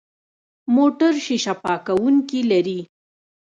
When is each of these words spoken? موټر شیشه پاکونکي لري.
موټر 0.75 1.13
شیشه 1.25 1.53
پاکونکي 1.63 2.39
لري. 2.51 2.79